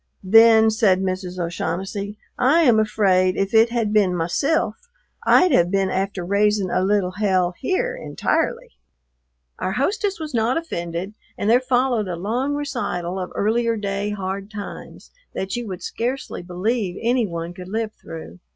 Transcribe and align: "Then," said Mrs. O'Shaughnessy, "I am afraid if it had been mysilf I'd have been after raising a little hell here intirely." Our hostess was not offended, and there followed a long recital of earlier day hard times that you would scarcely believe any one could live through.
"Then," 0.23 0.71
said 0.71 0.99
Mrs. 0.99 1.37
O'Shaughnessy, 1.37 2.17
"I 2.35 2.61
am 2.61 2.79
afraid 2.79 3.37
if 3.37 3.53
it 3.53 3.69
had 3.69 3.93
been 3.93 4.15
mysilf 4.17 4.73
I'd 5.27 5.51
have 5.51 5.69
been 5.69 5.91
after 5.91 6.25
raising 6.25 6.71
a 6.71 6.81
little 6.83 7.11
hell 7.11 7.53
here 7.59 7.95
intirely." 7.95 8.71
Our 9.59 9.73
hostess 9.73 10.19
was 10.19 10.33
not 10.33 10.57
offended, 10.57 11.13
and 11.37 11.47
there 11.51 11.59
followed 11.61 12.07
a 12.07 12.15
long 12.15 12.55
recital 12.55 13.19
of 13.19 13.31
earlier 13.35 13.77
day 13.77 14.09
hard 14.09 14.49
times 14.49 15.11
that 15.35 15.55
you 15.55 15.67
would 15.67 15.83
scarcely 15.83 16.41
believe 16.41 16.97
any 17.03 17.27
one 17.27 17.53
could 17.53 17.67
live 17.69 17.91
through. 17.93 18.39